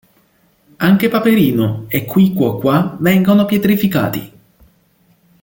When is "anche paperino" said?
0.77-1.85